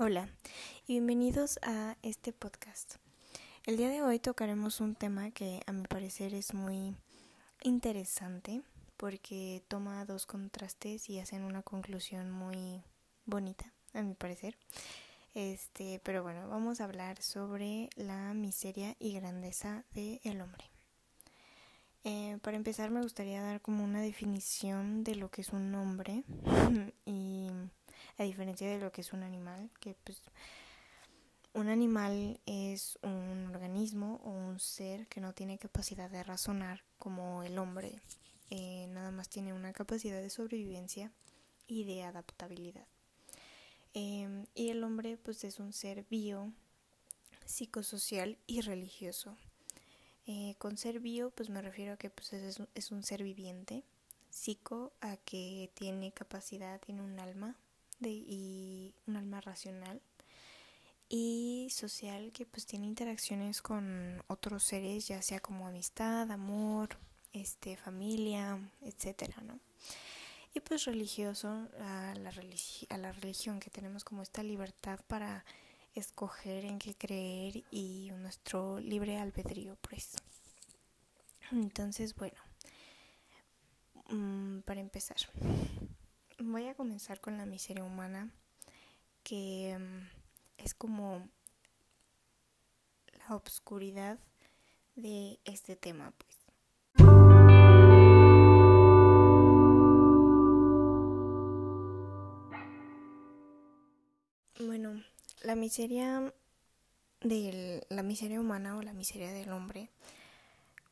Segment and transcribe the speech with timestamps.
[0.00, 0.28] Hola
[0.86, 2.98] y bienvenidos a este podcast.
[3.66, 6.94] El día de hoy tocaremos un tema que a mi parecer es muy
[7.64, 8.62] interesante
[8.96, 12.84] porque toma dos contrastes y hacen una conclusión muy
[13.26, 14.56] bonita, a mi parecer.
[15.34, 20.70] Este, pero bueno, vamos a hablar sobre la miseria y grandeza del hombre.
[22.04, 26.22] Eh, para empezar me gustaría dar como una definición de lo que es un hombre
[27.04, 27.50] y
[28.18, 30.20] a diferencia de lo que es un animal, que pues
[31.54, 37.42] un animal es un organismo o un ser que no tiene capacidad de razonar como
[37.42, 38.00] el hombre,
[38.50, 41.12] eh, nada más tiene una capacidad de sobrevivencia
[41.66, 42.86] y de adaptabilidad.
[43.94, 46.52] Em, y el hombre pues es un ser bio,
[47.46, 49.36] psicosocial y religioso.
[50.26, 53.84] Eh, con ser bio pues me refiero a que pues es, es un ser viviente,
[54.28, 57.56] psico a que tiene capacidad, tiene un alma,
[58.06, 60.00] y un alma racional
[61.08, 66.90] y social que pues tiene interacciones con otros seres ya sea como amistad, amor,
[67.32, 69.58] este familia, etcétera, ¿no?
[70.54, 71.48] Y pues religioso
[71.80, 72.32] a la,
[72.88, 75.44] a la religión que tenemos como esta libertad para
[75.94, 80.16] escoger en qué creer y nuestro libre albedrío pues.
[81.52, 82.36] Entonces, bueno,
[84.10, 85.16] mm, para empezar,
[86.38, 88.30] voy a comenzar con la miseria humana,
[89.22, 91.28] que mm, es como
[93.18, 94.18] la obscuridad
[94.94, 96.38] de este tema, pues.
[104.60, 105.02] Bueno,
[105.42, 106.32] la miseria
[107.20, 109.90] de la miseria humana o la miseria del hombre,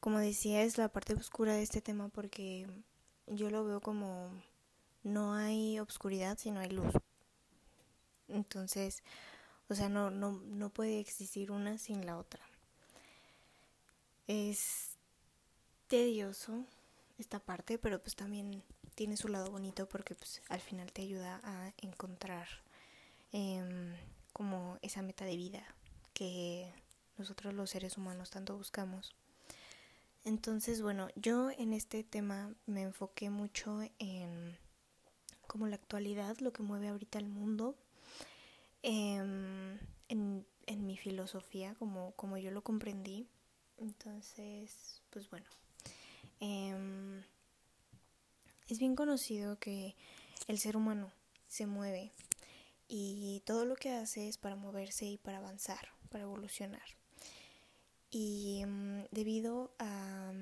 [0.00, 2.66] como decía, es la parte oscura de este tema porque
[3.26, 4.30] yo lo veo como
[5.06, 6.92] no hay obscuridad, sino hay luz.
[8.28, 9.04] Entonces,
[9.68, 12.40] o sea, no, no, no puede existir una sin la otra.
[14.26, 14.96] Es
[15.86, 16.64] tedioso
[17.18, 18.64] esta parte, pero pues también
[18.96, 22.48] tiene su lado bonito porque pues al final te ayuda a encontrar
[23.30, 23.94] em,
[24.32, 25.62] como esa meta de vida
[26.14, 26.72] que
[27.16, 29.14] nosotros los seres humanos tanto buscamos.
[30.24, 34.58] Entonces, bueno, yo en este tema me enfoqué mucho en
[35.46, 37.76] como la actualidad, lo que mueve ahorita el mundo,
[38.82, 43.26] em, en, mi filosofía, como, como yo lo comprendí.
[43.78, 45.46] Entonces, pues bueno,
[46.40, 47.22] em,
[48.68, 49.96] es bien conocido que
[50.48, 51.12] el ser humano
[51.48, 52.12] se mueve
[52.88, 56.86] y todo lo que hace es para moverse y para avanzar, para evolucionar.
[58.10, 60.32] Y em, debido a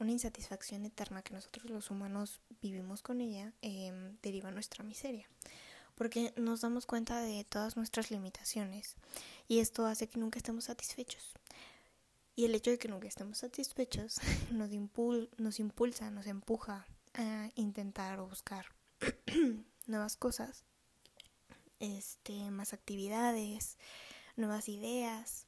[0.00, 5.28] una insatisfacción eterna que nosotros los humanos vivimos con ella, eh, deriva nuestra miseria.
[5.94, 8.96] Porque nos damos cuenta de todas nuestras limitaciones
[9.46, 11.34] y esto hace que nunca estemos satisfechos.
[12.34, 14.16] Y el hecho de que nunca estemos satisfechos
[14.50, 14.70] nos,
[15.36, 18.66] nos impulsa, nos empuja a intentar o buscar
[19.86, 20.64] nuevas cosas,
[21.80, 23.76] este, más actividades,
[24.36, 25.46] nuevas ideas,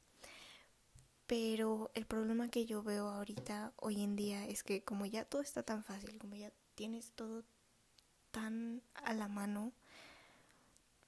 [1.33, 5.41] pero el problema que yo veo ahorita, hoy en día, es que como ya todo
[5.41, 7.43] está tan fácil, como ya tienes todo
[8.29, 9.71] tan a la mano,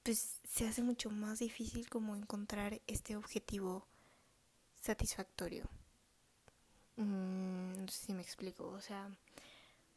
[0.02, 3.86] pues se hace mucho más difícil como encontrar este objetivo
[4.80, 5.68] satisfactorio.
[6.96, 9.08] Mm, no sé si me explico, o sea,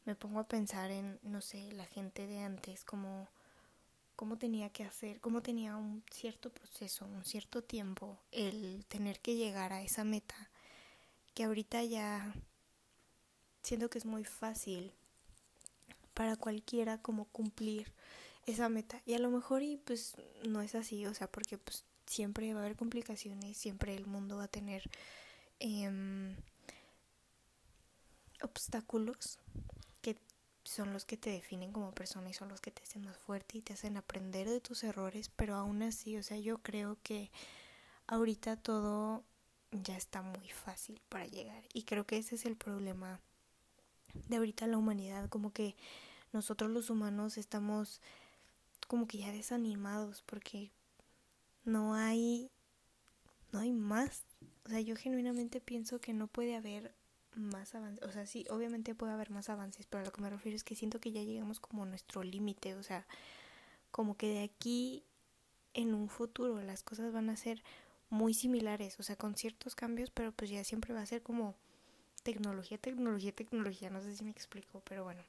[0.06, 3.28] me pongo a pensar en, no sé, la gente de antes, como
[4.20, 9.38] cómo tenía que hacer, cómo tenía un cierto proceso, un cierto tiempo el tener que
[9.38, 10.36] llegar a esa meta,
[11.34, 12.34] que ahorita ya
[13.64, 14.92] siento que es muy fácil
[16.14, 17.94] para cualquiera como cumplir
[18.46, 19.02] esa meta.
[19.06, 20.16] Y a lo mejor y pues
[20.46, 24.36] no es así, o sea, porque pues siempre va a haber complicaciones, siempre el mundo
[24.36, 24.84] va a tener
[25.62, 26.36] eh,
[28.42, 29.40] obstáculos
[30.70, 33.58] son los que te definen como persona y son los que te hacen más fuerte
[33.58, 37.32] y te hacen aprender de tus errores, pero aún así, o sea, yo creo que
[38.06, 39.24] ahorita todo
[39.72, 43.20] ya está muy fácil para llegar y creo que ese es el problema
[44.28, 45.76] de ahorita la humanidad, como que
[46.34, 48.00] nosotros los humanos estamos
[48.88, 50.72] como que ya desanimados porque
[51.66, 52.52] no hay
[53.52, 54.22] no hay más.
[54.66, 56.94] O sea, yo genuinamente pienso que no puede haber
[57.36, 60.30] más avances, o sea, sí, obviamente puede haber más avances, pero a lo que me
[60.30, 63.06] refiero es que siento que ya llegamos como a nuestro límite, o sea,
[63.92, 65.04] como que de aquí
[65.74, 67.64] en un futuro las cosas van a ser
[68.10, 71.56] muy similares, o sea, con ciertos cambios, pero pues ya siempre va a ser como
[72.24, 75.22] tecnología, tecnología, tecnología, no sé si me explico, pero bueno.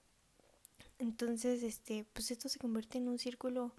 [0.99, 3.73] Entonces, este, pues esto se convierte en un círculo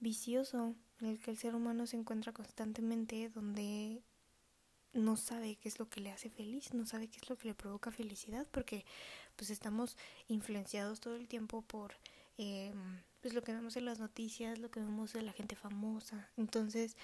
[0.00, 4.02] vicioso en el que el ser humano se encuentra constantemente donde
[4.92, 7.48] no sabe qué es lo que le hace feliz, no sabe qué es lo que
[7.48, 8.84] le provoca felicidad, porque
[9.36, 9.96] pues estamos
[10.28, 11.94] influenciados todo el tiempo por
[12.38, 12.72] eh,
[13.20, 16.30] pues lo que vemos en las noticias, lo que vemos de la gente famosa.
[16.36, 16.96] Entonces,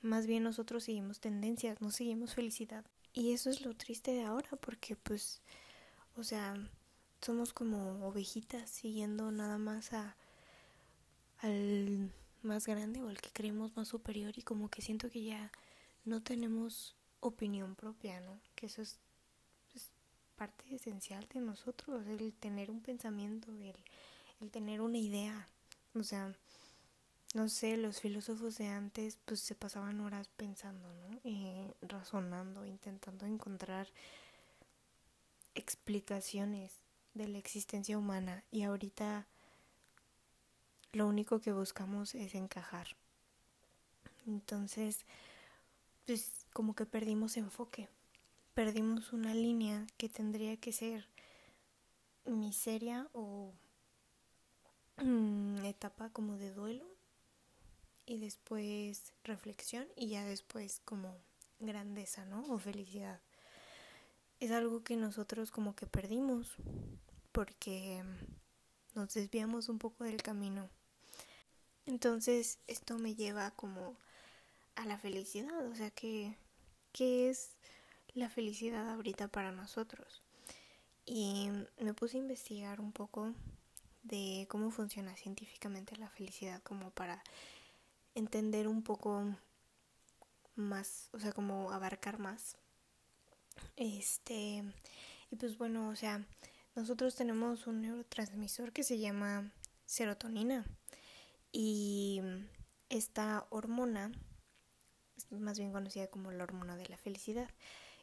[0.00, 2.84] más bien nosotros seguimos tendencias, no seguimos felicidad.
[3.12, 5.42] Y eso es lo triste de ahora, porque pues,
[6.16, 6.54] o sea,
[7.20, 10.16] somos como ovejitas siguiendo nada más a
[11.38, 12.12] al
[12.42, 15.50] más grande o al que creemos más superior y como que siento que ya
[16.04, 18.38] no tenemos opinión propia, ¿no?
[18.54, 18.98] Que eso es,
[20.36, 23.76] parte esencial de nosotros, el tener un pensamiento, el,
[24.40, 25.46] el tener una idea.
[25.94, 26.34] O sea,
[27.34, 31.20] no sé, los filósofos de antes pues se pasaban horas pensando, ¿no?
[31.24, 33.86] Eh, razonando, intentando encontrar
[35.54, 36.72] explicaciones
[37.14, 39.26] de la existencia humana y ahorita
[40.92, 42.88] lo único que buscamos es encajar.
[44.26, 45.04] Entonces,
[46.06, 47.88] pues como que perdimos enfoque,
[48.54, 51.06] perdimos una línea que tendría que ser
[52.24, 53.52] miseria o
[54.98, 56.86] mm, etapa como de duelo
[58.06, 61.16] y después reflexión y ya después como
[61.60, 62.42] grandeza, ¿no?
[62.52, 63.20] O felicidad.
[64.40, 66.56] Es algo que nosotros como que perdimos
[67.32, 68.02] porque
[68.94, 70.68] nos desviamos un poco del camino.
[71.86, 73.96] Entonces esto me lleva como
[74.80, 76.36] a la felicidad, o sea que
[76.92, 77.50] qué es
[78.14, 80.22] la felicidad ahorita para nosotros.
[81.04, 83.34] Y me puse a investigar un poco
[84.02, 87.22] de cómo funciona científicamente la felicidad como para
[88.14, 89.24] entender un poco
[90.56, 92.56] más, o sea, como abarcar más.
[93.76, 94.64] Este,
[95.30, 96.24] y pues bueno, o sea,
[96.74, 99.52] nosotros tenemos un neurotransmisor que se llama
[99.84, 100.64] serotonina
[101.52, 102.22] y
[102.88, 104.12] esta hormona
[105.28, 107.48] es más bien conocida como la hormona de la felicidad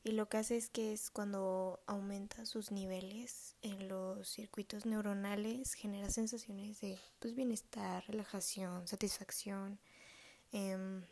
[0.04, 5.74] y lo que hace es que es cuando aumenta sus niveles en los circuitos neuronales
[5.74, 9.80] genera sensaciones de pues bienestar, relajación, satisfacción,
[10.52, 11.04] Em,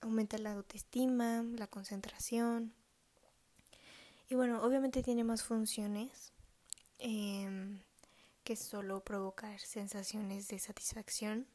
[0.00, 2.74] aumenta la autoestima, la concentración.
[4.28, 6.32] Y bueno, obviamente tiene más funciones
[6.98, 7.80] em,
[8.44, 11.46] que solo provocar sensaciones de satisfacción,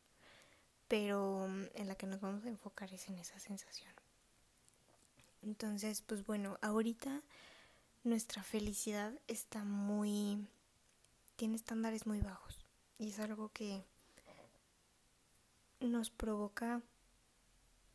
[0.88, 3.94] pero mm, en la que nos vamos a enfocar es en esa sensación.
[5.42, 7.22] Entonces, pues bueno, ahorita
[8.04, 10.48] nuestra felicidad está muy...
[11.36, 12.66] tiene estándares muy bajos
[12.98, 13.84] y es algo que
[15.80, 16.82] nos provoca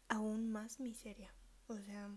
[0.09, 1.35] aún más miseria.
[1.67, 2.11] O sea,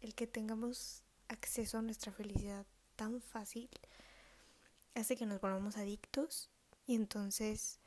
[0.00, 2.66] el que tengamos acceso a nuestra felicidad
[2.96, 3.68] tan fácil
[4.94, 6.50] hace que nos volvamos adictos
[6.86, 7.80] y entonces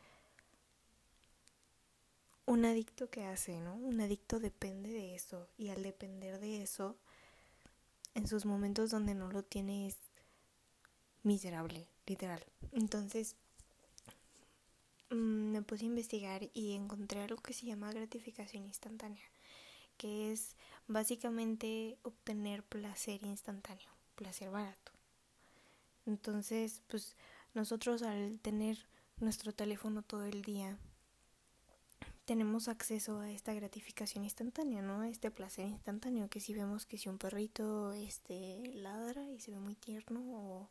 [2.52, 3.76] un adicto que hace, ¿no?
[3.76, 6.98] Un adicto depende de eso y al depender de eso,
[8.14, 9.98] en sus momentos donde no lo tiene es
[11.24, 12.44] miserable, literal.
[12.72, 13.36] Entonces,
[15.12, 19.26] Mm, me puse a investigar y encontré algo que se llama gratificación instantánea,
[19.98, 20.56] que es
[20.88, 24.94] básicamente obtener placer instantáneo, placer barato.
[26.06, 27.18] Entonces, pues
[27.54, 28.88] nosotros al tener
[29.18, 30.78] nuestro teléfono todo el día,
[32.26, 35.02] tenemos acceso a esta gratificación instantánea, ¿no?
[35.02, 39.52] A este placer instantáneo, que si vemos que si un perrito este ladra y se
[39.52, 40.70] ve muy tierno o,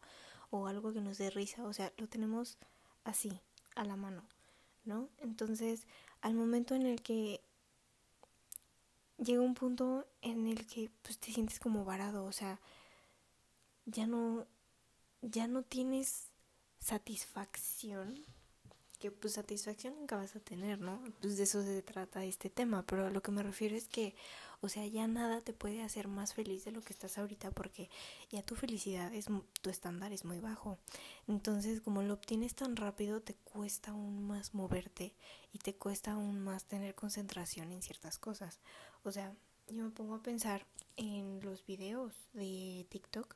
[0.51, 2.59] o algo que nos dé risa, o sea, lo tenemos
[3.05, 3.41] así,
[3.75, 4.23] a la mano,
[4.85, 5.09] ¿no?
[5.19, 5.87] Entonces,
[6.21, 7.41] al momento en el que
[9.19, 12.61] llega un punto en el que pues te sientes como varado, o sea,
[13.87, 14.47] ya no
[15.23, 16.31] ya no tienes
[16.79, 18.25] satisfacción
[19.01, 21.03] que pues satisfacción nunca vas a tener, ¿no?
[21.21, 24.15] Pues de eso se trata este tema, pero lo que me refiero es que,
[24.61, 27.89] o sea, ya nada te puede hacer más feliz de lo que estás ahorita porque
[28.31, 29.27] ya tu felicidad es,
[29.63, 30.79] tu estándar es muy bajo.
[31.27, 35.15] Entonces, como lo obtienes tan rápido, te cuesta aún más moverte
[35.53, 38.61] y te cuesta aún más tener concentración en ciertas cosas.
[39.03, 39.35] O sea,
[39.69, 40.67] yo me pongo a pensar
[40.97, 43.35] en los videos de TikTok,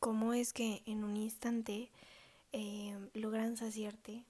[0.00, 1.90] cómo es que en un instante
[2.52, 4.24] eh, logran saciarte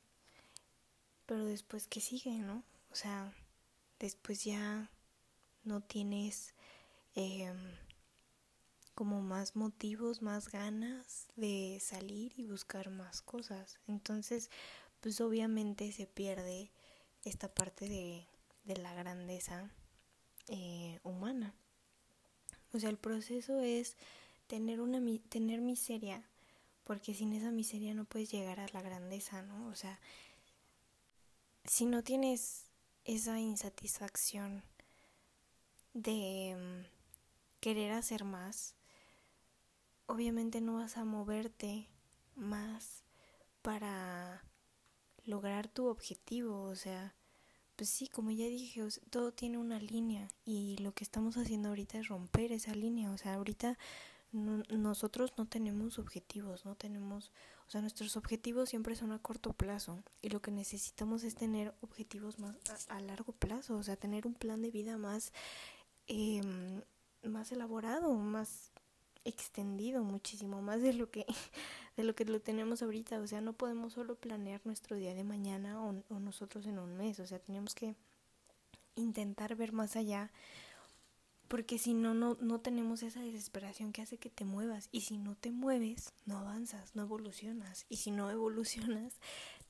[1.26, 2.62] pero después que sigue, ¿no?
[2.90, 3.34] O sea,
[3.98, 4.90] después ya
[5.64, 6.54] no tienes
[7.14, 7.56] em,
[8.94, 13.78] como más motivos, más ganas de salir y buscar más cosas.
[13.86, 14.50] Entonces,
[15.00, 16.70] pues obviamente se pierde
[17.24, 18.26] esta parte de,
[18.64, 19.70] de la grandeza
[20.48, 21.54] eh, humana.
[22.72, 23.96] O sea, el proceso es
[24.46, 26.22] tener una tener miseria,
[26.84, 29.66] porque sin esa miseria no puedes llegar a la grandeza, ¿no?
[29.68, 29.98] O sea,
[31.66, 32.66] si no tienes
[33.04, 34.62] esa insatisfacción
[35.94, 38.74] de mm, querer hacer más,
[40.06, 41.88] obviamente no vas a moverte
[42.34, 43.04] más
[43.62, 44.44] para
[45.24, 47.14] lograr tu objetivo, o sea,
[47.74, 51.98] pues sí, como ya dije, todo tiene una línea y lo que estamos haciendo ahorita
[51.98, 53.76] es romper esa línea, o sea, ahorita
[54.32, 57.32] nosotros no tenemos objetivos, no tenemos,
[57.66, 61.74] o sea, nuestros objetivos siempre son a corto plazo y lo que necesitamos es tener
[61.80, 62.54] objetivos más
[62.88, 65.32] a, largo plazo, o sea, tener un plan de vida más,
[66.06, 66.82] em,
[67.24, 68.70] más elaborado, más
[69.24, 71.26] extendido, muchísimo más de lo que
[71.96, 75.24] de lo que lo tenemos ahorita, o sea, no podemos solo planear nuestro día de
[75.24, 77.96] mañana o nosotros en un mes, o sea, tenemos que
[78.96, 80.30] intentar ver más allá
[81.48, 84.88] porque si no, no, no tenemos esa desesperación que hace que te muevas.
[84.92, 87.86] Y si no te mueves, no avanzas, no evolucionas.
[87.88, 89.14] Y si no evolucionas,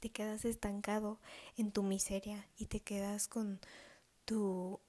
[0.01, 1.19] te quedas estancado
[1.57, 3.61] en tu miseria y te quedas con
[4.25, 4.81] tu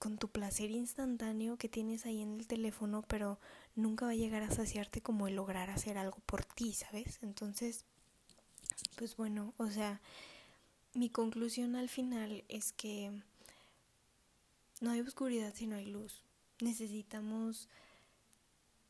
[0.00, 3.38] con tu placer instantáneo que tienes ahí en el teléfono, pero
[3.76, 7.20] nunca va a llegar a saciarte como el lograr hacer algo por ti, ¿sabes?
[7.22, 7.84] Entonces,
[8.96, 10.00] pues bueno, o sea,
[10.94, 13.22] mi conclusión al final es que
[14.80, 16.22] no hay oscuridad si no hay luz.
[16.60, 17.68] Necesitamos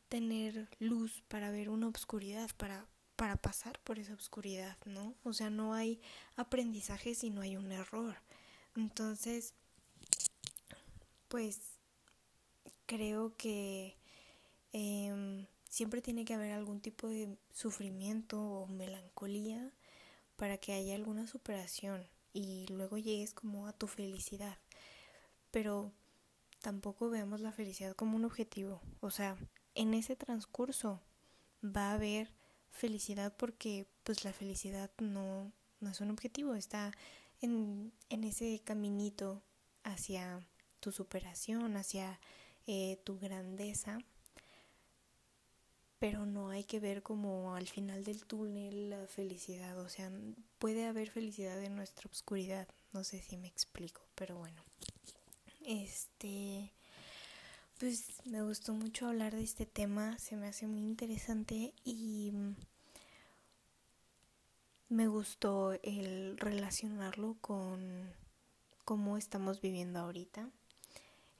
[0.09, 5.15] tener luz para ver una oscuridad, para, para pasar por esa oscuridad, ¿no?
[5.23, 6.01] O sea, no hay
[6.35, 8.15] aprendizaje si no hay un error.
[8.75, 9.53] Entonces,
[11.27, 11.59] pues
[12.85, 13.95] creo que
[14.73, 19.71] em, siempre tiene que haber algún tipo de sufrimiento o melancolía
[20.35, 24.57] para que haya alguna superación y luego llegues como a tu felicidad
[25.51, 25.91] pero
[26.61, 28.81] tampoco vemos la felicidad como un objetivo.
[28.99, 29.37] O sea,
[29.75, 31.01] en ese transcurso
[31.63, 32.33] va a haber
[32.71, 36.91] felicidad porque pues la felicidad no, no es un objetivo, está
[37.41, 39.41] en, en ese caminito
[39.83, 40.45] hacia
[40.79, 42.19] tu superación, hacia
[42.67, 43.99] eh, tu grandeza,
[45.97, 50.11] pero no hay que ver como al final del túnel la felicidad, o sea,
[50.57, 54.63] puede haber felicidad en nuestra oscuridad, no sé si me explico, pero bueno.
[55.65, 56.71] Este,
[57.79, 62.33] pues me gustó mucho hablar de este tema, se me hace muy interesante y
[64.89, 68.11] me gustó el relacionarlo con
[68.85, 70.49] cómo estamos viviendo ahorita,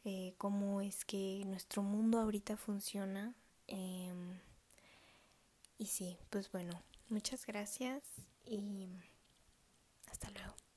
[0.05, 3.33] eh, cómo es que nuestro mundo ahorita funciona.
[3.67, 4.39] Em,
[5.77, 8.03] y sí, pues bueno, muchas gracias
[8.45, 8.87] y
[10.07, 10.68] hasta luego.